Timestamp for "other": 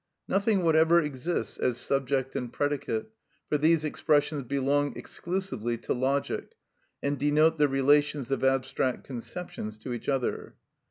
10.09-10.55